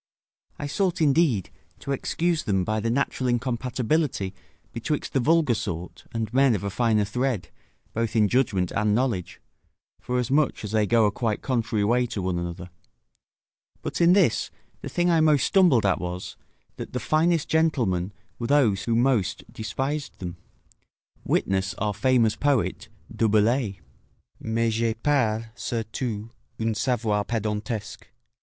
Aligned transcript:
I 0.57 0.65
sought 0.65 0.99
indeed 0.99 1.51
to 1.77 1.91
excuse 1.91 2.41
them 2.45 2.63
by 2.63 2.79
the 2.79 2.89
natural 2.89 3.29
incompatibility 3.29 4.33
betwixt 4.73 5.13
the 5.13 5.19
vulgar 5.19 5.53
sort 5.53 6.05
and 6.11 6.33
men 6.33 6.55
of 6.55 6.63
a 6.63 6.71
finer 6.71 7.05
thread, 7.05 7.49
both 7.93 8.15
in 8.15 8.27
judgment 8.27 8.71
and 8.71 8.95
knowledge, 8.95 9.39
forasmuch 9.99 10.63
as 10.63 10.71
they 10.71 10.87
go 10.87 11.05
a 11.05 11.11
quite 11.11 11.43
contrary 11.43 11.83
way 11.83 12.07
to 12.07 12.21
one 12.23 12.39
another: 12.39 12.71
but 13.83 14.01
in 14.01 14.13
this, 14.13 14.49
the 14.81 14.89
thing 14.89 15.11
I 15.11 15.21
most 15.21 15.45
stumbled 15.45 15.85
at 15.85 16.01
was, 16.01 16.35
that 16.77 16.93
the 16.93 16.99
finest 16.99 17.47
gentlemen 17.47 18.11
were 18.39 18.47
those 18.47 18.85
who 18.85 18.95
most 18.95 19.43
despised 19.53 20.17
them; 20.17 20.35
witness 21.23 21.75
our 21.75 21.93
famous 21.93 22.35
poet 22.35 22.89
Du 23.15 23.29
Bellay 23.29 23.77
"Mais 24.39 24.73
je 24.73 24.85
hay 24.87 24.93
par 24.95 25.51
sur 25.53 25.83
tout 25.83 26.31
un 26.59 26.73
scavoir 26.73 27.23
pedantesque." 27.27 28.07